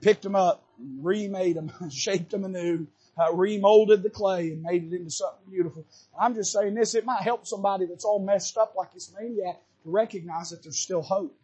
[0.00, 0.64] Picked them up,
[1.02, 2.86] remade them, shaped them anew,
[3.18, 5.84] uh, remolded the clay and made it into something beautiful.
[6.18, 9.60] I'm just saying this, it might help somebody that's all messed up like this maniac
[9.82, 11.38] to recognize that there's still hope,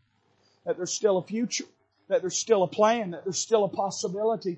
[0.65, 1.67] that there's still a future,
[2.09, 4.57] that there's still a plan, that there's still a possibility.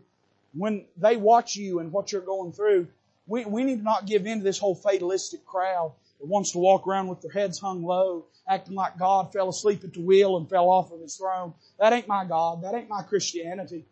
[0.53, 2.89] When they watch you and what you're going through,
[3.27, 6.59] we, we need to not give in to this whole fatalistic crowd that wants to
[6.59, 10.37] walk around with their heads hung low, acting like God fell asleep at the wheel
[10.37, 11.55] and fell off of his throne.
[11.79, 12.63] That ain't my God.
[12.63, 13.85] That ain't my Christianity.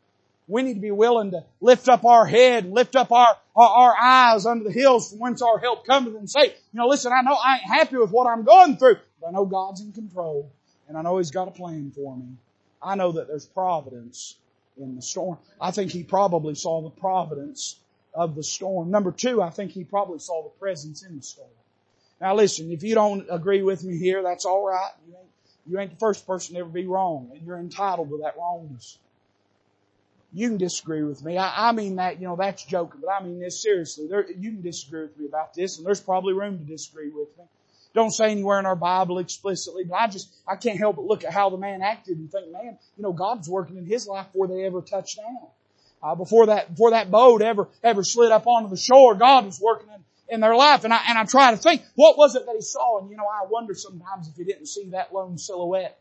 [0.48, 3.96] We need to be willing to lift up our head lift up our, our, our
[3.96, 7.20] eyes under the hills from whence our help cometh and say, you know, listen, I
[7.20, 10.50] know I ain't happy with what I'm going through, but I know God's in control
[10.88, 12.38] and I know He's got a plan for me.
[12.82, 14.36] I know that there's providence
[14.78, 15.38] in the storm.
[15.60, 17.76] I think He probably saw the providence
[18.14, 18.90] of the storm.
[18.90, 21.50] Number two, I think He probably saw the presence in the storm.
[22.20, 24.92] Now listen, if you don't agree with me here, that's alright.
[25.06, 25.28] You ain't,
[25.66, 28.98] you ain't the first person to ever be wrong, and you're entitled to that wrongness.
[30.32, 31.38] You can disagree with me.
[31.38, 34.08] I, I mean that, you know, that's joking, but I mean this seriously.
[34.08, 37.28] There, you can disagree with me about this, and there's probably room to disagree with
[37.38, 37.44] me.
[37.94, 41.24] Don't say anywhere in our Bible explicitly, but I just, I can't help but look
[41.24, 44.26] at how the man acted and think, man, you know, God's working in his life
[44.26, 45.48] before they ever touched down.
[46.00, 49.60] Uh, before that, before that boat ever, ever slid up onto the shore, God was
[49.60, 50.84] working in in their life.
[50.84, 53.00] And I, and I try to think, what was it that he saw?
[53.00, 55.98] And you know, I wonder sometimes if he didn't see that lone silhouette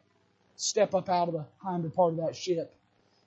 [0.56, 2.73] step up out of the hinder part of that ship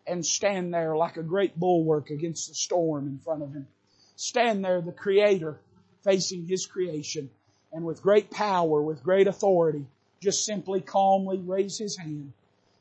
[0.07, 3.67] and stand there like a great bulwark against the storm in front of him.
[4.17, 5.61] Stand there, the creator,
[6.03, 7.31] facing his creation
[7.73, 9.87] and with great power, with great authority,
[10.21, 12.33] just simply calmly raise his hand.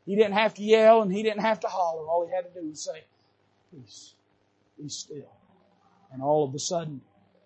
[0.06, 2.08] He didn't have to yell and he didn't have to holler.
[2.08, 3.04] All he had to do was say,
[3.72, 4.14] peace,
[4.82, 5.30] be still.
[6.12, 7.02] And all of a sudden,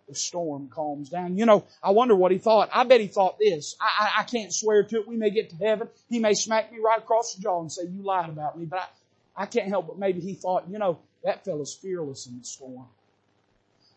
[0.08, 1.38] the storm calms down.
[1.38, 2.70] You know, I wonder what he thought.
[2.72, 3.76] I bet he thought this.
[3.82, 5.08] I, I, I can't swear to it.
[5.08, 5.90] We may get to heaven.
[6.10, 8.66] He may smack me right across the jaw and say, you lied about me.
[8.66, 8.90] But
[9.36, 12.46] I, I can't help but maybe he thought, you know, that fellow's fearless in the
[12.46, 12.86] storm.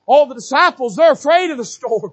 [0.07, 2.13] All the disciples, they're afraid of the storm.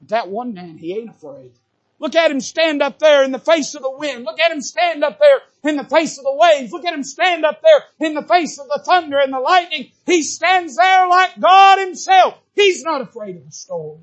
[0.00, 1.52] But that one man, he ain't afraid.
[1.98, 4.24] Look at him stand up there in the face of the wind.
[4.24, 6.70] Look at him stand up there in the face of the waves.
[6.70, 9.90] Look at him stand up there in the face of the thunder and the lightning.
[10.04, 12.38] He stands there like God himself.
[12.54, 14.00] He's not afraid of the storm.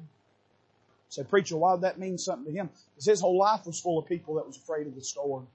[1.10, 2.72] Say, preacher, why would that mean something to him?
[2.96, 5.48] Because his whole life was full of people that was afraid of the storm.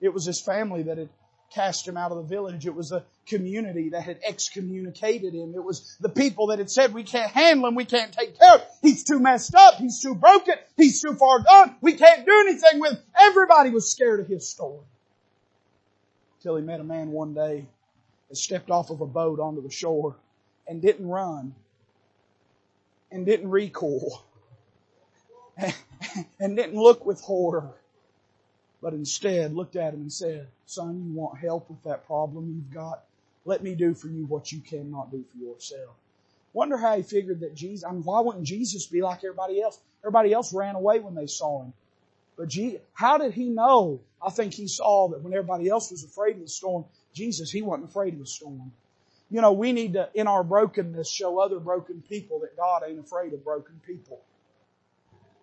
[0.00, 1.10] It was his family that had
[1.52, 2.66] cast him out of the village.
[2.66, 5.54] It was the community that had excommunicated him.
[5.54, 8.54] It was the people that had said, we can't handle him, we can't take care
[8.54, 8.68] of him.
[8.80, 12.80] He's too messed up, he's too broken, he's too far gone, we can't do anything
[12.80, 12.98] with him.
[13.18, 14.80] Everybody was scared of his story.
[16.42, 17.66] Till he met a man one day
[18.28, 20.16] that stepped off of a boat onto the shore
[20.66, 21.54] and didn't run
[23.10, 24.24] and didn't recoil
[26.40, 27.74] and didn't look with horror
[28.82, 32.74] but instead looked at him and said, son, you want help with that problem you've
[32.74, 33.04] got?
[33.44, 35.94] Let me do for you what you cannot do for yourself.
[36.52, 39.78] Wonder how he figured that Jesus, I mean, why wouldn't Jesus be like everybody else?
[40.02, 41.72] Everybody else ran away when they saw him.
[42.36, 44.00] But Jesus, how did he know?
[44.24, 47.62] I think he saw that when everybody else was afraid of the storm, Jesus, he
[47.62, 48.72] wasn't afraid of the storm.
[49.30, 52.98] You know, we need to, in our brokenness, show other broken people that God ain't
[52.98, 54.20] afraid of broken people.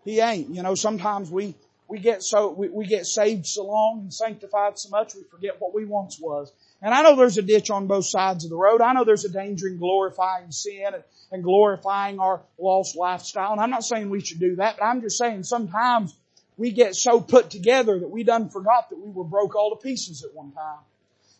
[0.06, 0.54] He ain't.
[0.54, 1.56] You know, sometimes we,
[1.90, 5.60] we get so, we, we get saved so long and sanctified so much we forget
[5.60, 6.54] what we once was.
[6.84, 8.80] And I know there's a ditch on both sides of the road.
[8.80, 13.54] I know there's a danger in glorifying sin and, and glorifying our lost lifestyle.
[13.54, 16.16] And I'm not saying we should do that, but I'm just saying sometimes
[16.58, 19.82] we get so put together that we done forgot that we were broke all to
[19.82, 20.80] pieces at one time.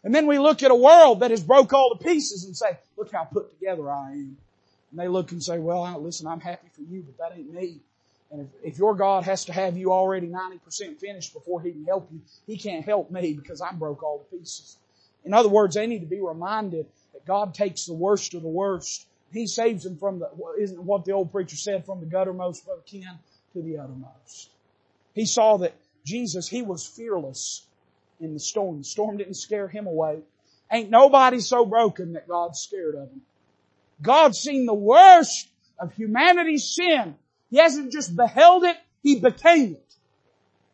[0.04, 2.80] And then we look at a world that is broke all to pieces and say,
[2.98, 4.38] look how put together I am.
[4.90, 7.82] And they look and say, well, listen, I'm happy for you, but that ain't me.
[8.32, 11.86] And if, if your God has to have you already 90% finished before He can
[11.86, 14.78] help you, He can't help me because I'm broke all to pieces.
[15.26, 18.48] In other words, they need to be reminded that God takes the worst of the
[18.48, 19.06] worst.
[19.32, 22.86] He saves them from the, isn't what the old preacher said, from the guttermost of
[22.86, 23.20] kin
[23.54, 24.52] to the uttermost.
[25.14, 25.74] He saw that
[26.06, 27.66] Jesus, He was fearless
[28.20, 28.80] in the storm.
[28.80, 30.20] The storm didn't scare Him away.
[30.72, 33.22] Ain't nobody so broken that God's scared of him.
[34.02, 37.16] God's seen the worst of humanity's sin
[37.50, 39.96] he hasn't just beheld it, he became it.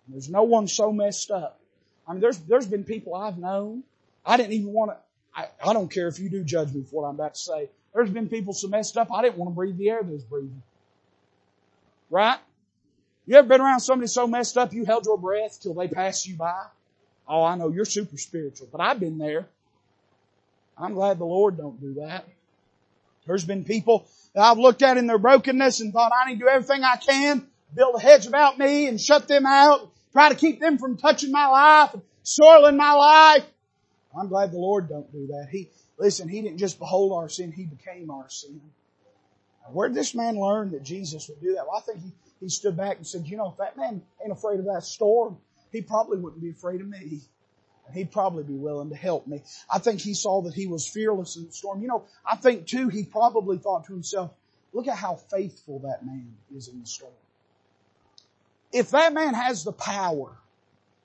[0.07, 1.59] There's no one so messed up.
[2.07, 3.83] I mean, there's, there's been people I've known.
[4.25, 4.97] I didn't even want to,
[5.35, 7.69] I, I don't care if you do judge me for what I'm about to say.
[7.93, 10.23] There's been people so messed up, I didn't want to breathe the air they was
[10.23, 10.61] breathing.
[12.09, 12.39] Right?
[13.25, 16.27] You ever been around somebody so messed up you held your breath till they pass
[16.27, 16.65] you by?
[17.27, 19.47] Oh, I know you're super spiritual, but I've been there.
[20.77, 22.27] I'm glad the Lord don't do that.
[23.25, 26.45] There's been people that I've looked at in their brokenness and thought I need to
[26.45, 30.35] do everything I can, build a hedge about me and shut them out, try to
[30.35, 33.45] keep them from touching my life and soiling my life.
[34.17, 35.47] I'm glad the Lord don't do that.
[35.51, 38.59] He, Listen, he didn't just behold our sin, he became our sin.
[39.71, 41.65] Where did this man learn that Jesus would do that?
[41.67, 44.31] Well, I think he, he stood back and said, you know, if that man ain't
[44.31, 45.37] afraid of that storm,
[45.71, 47.21] he probably wouldn't be afraid of me.
[47.93, 49.43] He'd probably be willing to help me.
[49.69, 51.81] I think he saw that he was fearless in the storm.
[51.81, 54.31] You know, I think too, he probably thought to himself,
[54.73, 57.13] look at how faithful that man is in the storm.
[58.71, 60.35] If that man has the power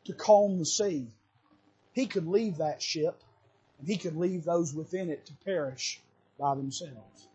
[0.07, 1.07] to calm the sea,
[1.93, 3.23] he could leave that ship
[3.79, 6.01] and he could leave those within it to perish
[6.39, 7.29] by themselves.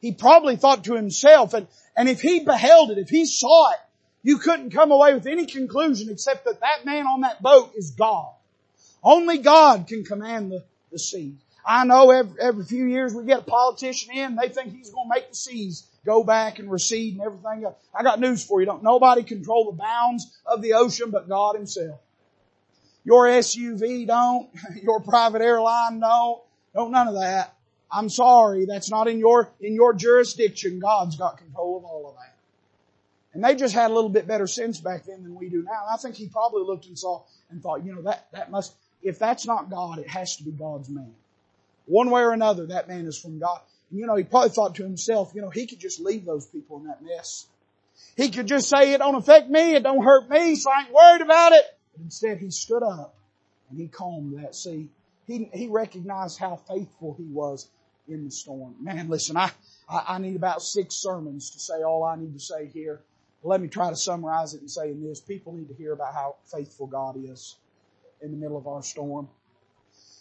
[0.00, 3.78] He probably thought to himself, and, and if he beheld it, if he saw it,
[4.24, 7.92] you couldn't come away with any conclusion except that that man on that boat is
[7.92, 8.32] God.
[9.02, 11.36] Only God can command the, the sea.
[11.64, 15.08] I know every, every few years we get a politician in, they think he's going
[15.08, 17.76] to make the seas go back and recede and everything else.
[17.94, 18.66] I got news for you.
[18.66, 22.00] Don't nobody control the bounds of the ocean but God himself.
[23.04, 24.48] Your SUV don't,
[24.82, 26.40] your private airline don't,
[26.74, 27.54] don't none of that.
[27.90, 30.80] I'm sorry, that's not in your, in your jurisdiction.
[30.80, 32.34] God's got control of all of that.
[33.34, 35.84] And they just had a little bit better sense back then than we do now.
[35.92, 39.18] I think he probably looked and saw and thought, you know, that, that must, if
[39.18, 41.14] that's not God, it has to be God's man.
[41.86, 43.60] One way or another, that man is from God.
[43.90, 46.46] And you know, he probably thought to himself, you know, he could just leave those
[46.46, 47.46] people in that mess.
[48.16, 50.92] He could just say, it don't affect me, it don't hurt me, so I ain't
[50.92, 51.64] worried about it.
[51.94, 53.14] But instead he stood up
[53.70, 54.88] and he calmed that sea.
[55.26, 57.68] He, he recognized how faithful he was
[58.08, 58.74] in the storm.
[58.80, 59.50] Man, listen, I,
[59.88, 63.00] I, I need about six sermons to say all I need to say here.
[63.44, 65.20] Let me try to summarize it and say in this.
[65.20, 67.56] People need to hear about how faithful God is
[68.22, 69.28] in the middle of our storm.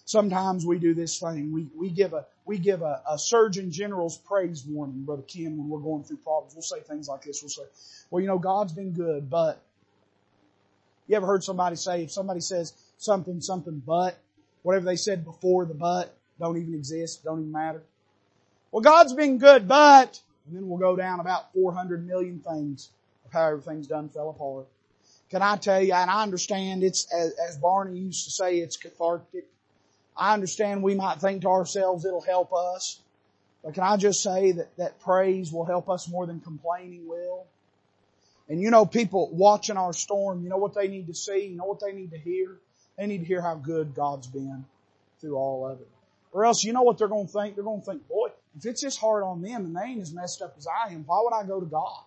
[0.06, 1.54] Sometimes we do this thing.
[1.54, 5.70] We, we give a, we give a, a Surgeon General's praise warning, Brother Ken, when
[5.70, 6.54] we're going through problems.
[6.56, 7.42] We'll say things like this.
[7.42, 7.64] We'll say,
[8.10, 9.62] well, you know, God's been good, but
[11.08, 14.18] you ever heard somebody say, if somebody says something, something, but,
[14.64, 17.84] whatever they said before the but don't even exist, don't even matter.
[18.72, 22.90] Well, God's been good, but, and then we'll go down about 400 million things
[23.26, 24.68] of how everything's done fell apart.
[25.32, 28.76] Can I tell you, and I understand it's, as, as Barney used to say, it's
[28.76, 29.48] cathartic.
[30.16, 33.00] I understand we might think to ourselves it'll help us.
[33.64, 37.46] But can I just say that, that praise will help us more than complaining will?
[38.50, 41.46] And you know, people watching our storm, you know what they need to see?
[41.46, 42.58] You know what they need to hear?
[42.98, 44.66] They need to hear how good God's been
[45.22, 45.88] through all of it.
[46.34, 47.56] Or else you know what they're going to think?
[47.56, 50.12] They're going to think, boy, if it's this hard on them and they ain't as
[50.12, 52.04] messed up as I am, why would I go to God?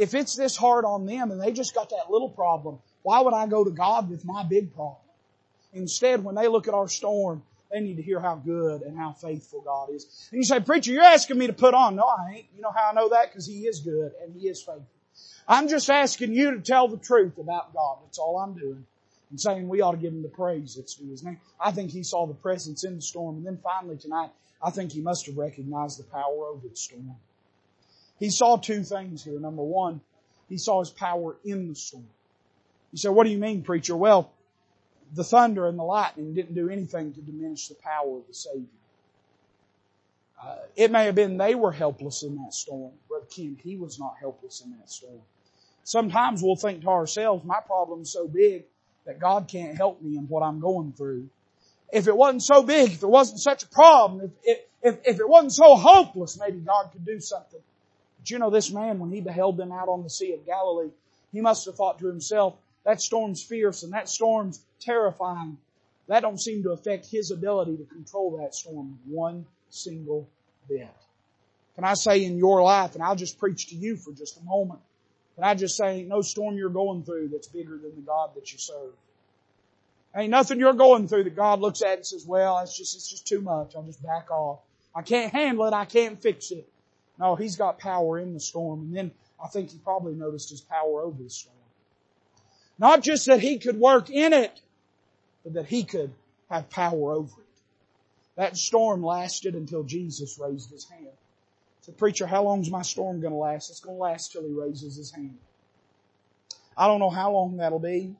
[0.00, 3.34] If it's this hard on them and they just got that little problem, why would
[3.34, 4.96] I go to God with my big problem?
[5.74, 9.12] Instead, when they look at our storm, they need to hear how good and how
[9.12, 10.28] faithful God is.
[10.32, 11.96] And you say, preacher, you're asking me to put on.
[11.96, 12.46] No, I ain't.
[12.56, 13.30] You know how I know that?
[13.30, 14.86] Because He is good and He is faithful.
[15.46, 17.98] I'm just asking you to tell the truth about God.
[18.02, 18.86] That's all I'm doing.
[19.28, 21.38] And saying we ought to give Him the praise that's due His name.
[21.60, 23.36] I think He saw the presence in the storm.
[23.36, 24.30] And then finally tonight,
[24.62, 27.16] I think He must have recognized the power over the storm.
[28.20, 29.40] He saw two things here.
[29.40, 30.00] Number one,
[30.48, 32.06] He saw His power in the storm.
[32.92, 33.96] You say, what do you mean, preacher?
[33.96, 34.30] Well,
[35.14, 38.66] the thunder and the lightning didn't do anything to diminish the power of the Savior.
[40.42, 42.92] Uh, it may have been they were helpless in that storm.
[43.08, 45.20] Brother Ken, he was not helpless in that storm.
[45.84, 48.64] Sometimes we'll think to ourselves, my problem's so big
[49.06, 51.28] that God can't help me in what I'm going through.
[51.92, 55.28] If it wasn't so big, if it wasn't such a problem, if, if, if it
[55.28, 57.60] wasn't so hopeless, maybe God could do something.
[58.20, 60.90] But you know, this man, when he beheld them out on the Sea of Galilee,
[61.32, 62.54] he must have thought to himself,
[62.84, 65.58] that storm's fierce and that storm's terrifying.
[66.06, 70.28] That don't seem to affect his ability to control that storm one single
[70.68, 70.88] bit.
[71.76, 74.44] Can I say in your life, and I'll just preach to you for just a
[74.44, 74.80] moment,
[75.36, 78.34] can I just say, ain't no storm you're going through that's bigger than the God
[78.34, 78.92] that you serve.
[80.14, 83.08] Ain't nothing you're going through that God looks at and says, well, it's just, it's
[83.08, 83.74] just too much.
[83.76, 84.58] I'll just back off.
[84.94, 85.72] I can't handle it.
[85.72, 86.68] I can't fix it.
[87.20, 88.80] No, He's got power in the storm.
[88.80, 91.54] And then I think He probably noticed His power over the storm.
[92.78, 94.60] Not just that He could work in it,
[95.44, 96.12] but that He could
[96.48, 97.46] have power over it.
[98.36, 101.08] That storm lasted until Jesus raised His hand.
[101.82, 103.70] Said, preacher, how long's my storm going to last?
[103.70, 105.38] It's going to last till He raises His hand.
[106.76, 108.14] I don't know how long that'll be.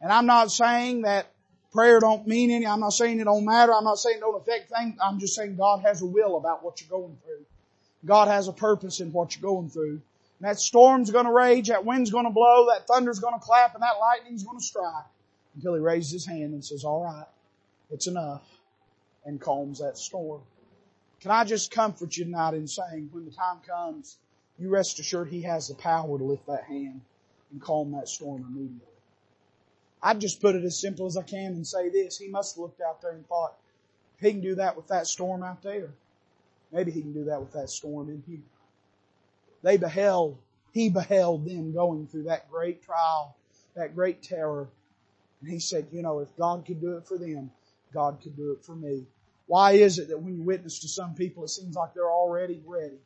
[0.00, 1.26] And I'm not saying that
[1.72, 2.66] prayer don't mean any.
[2.66, 3.74] I'm not saying it don't matter.
[3.74, 4.96] I'm not saying it don't affect things.
[5.02, 7.44] I'm just saying God has a will about what you're going through.
[8.04, 10.00] God has a purpose in what you're going through.
[10.40, 13.98] And that storm's gonna rage, that wind's gonna blow, that thunder's gonna clap, and that
[14.00, 15.04] lightning's gonna strike
[15.54, 17.26] until he raises his hand and says, all right,
[17.90, 18.46] it's enough,
[19.24, 20.42] and calms that storm.
[21.20, 24.18] Can I just comfort you tonight in saying when the time comes,
[24.58, 27.00] you rest assured he has the power to lift that hand
[27.50, 28.86] and calm that storm immediately.
[30.02, 32.18] I'd just put it as simple as I can and say this.
[32.18, 33.56] He must have looked out there and thought,
[34.20, 35.90] He can do that with that storm out there,
[36.72, 38.42] maybe He can do that with that storm in here.
[39.62, 40.38] They beheld,
[40.72, 43.36] He beheld them going through that great trial,
[43.74, 44.68] that great terror.
[45.40, 47.50] And He said, you know, if God could do it for them,
[47.92, 49.06] God could do it for me.
[49.46, 52.60] Why is it that when you witness to some people, it seems like they're already
[52.66, 52.98] ready?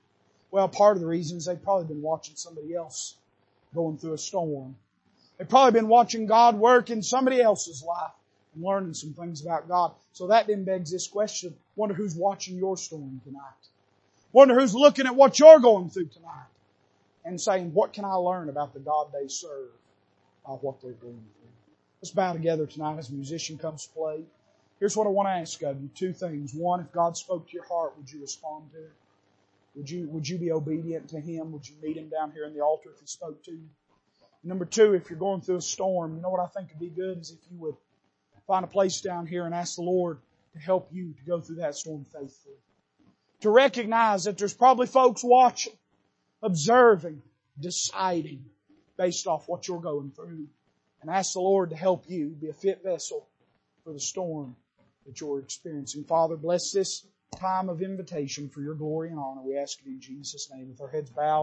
[0.50, 3.16] Well, part of the reason is they've probably been watching somebody else
[3.74, 4.76] going through a storm.
[5.38, 8.12] They've probably been watching God work in somebody else's life
[8.54, 9.92] and learning some things about God.
[10.12, 11.54] So that then begs this question.
[11.76, 13.40] Wonder who's watching your storm tonight.
[14.32, 16.46] Wonder who's looking at what you're going through tonight
[17.24, 19.70] and saying, what can I learn about the God they serve
[20.46, 21.50] by what they're going through?
[22.00, 24.22] Let's bow together tonight as a musician comes to play.
[24.80, 25.88] Here's what I want to ask of you.
[25.94, 26.52] Two things.
[26.52, 28.92] One, if God spoke to your heart, would you respond to it?
[29.76, 31.52] Would you, would you be obedient to Him?
[31.52, 33.68] Would you meet Him down here in the altar if He spoke to you?
[34.44, 36.88] Number two, if you're going through a storm, you know what I think would be
[36.88, 37.76] good is if you would
[38.46, 40.18] find a place down here and ask the Lord
[40.52, 42.56] to help you to go through that storm faithfully.
[43.40, 45.72] To recognize that there's probably folks watching,
[46.42, 47.22] observing,
[47.58, 48.44] deciding
[48.96, 50.46] based off what you're going through.
[51.00, 53.26] And ask the Lord to help you be a fit vessel
[53.82, 54.54] for the storm
[55.06, 56.04] that you're experiencing.
[56.04, 57.04] Father, bless this
[57.36, 59.42] time of invitation for your glory and honor.
[59.42, 61.40] We ask it in Jesus' name with our heads bowed.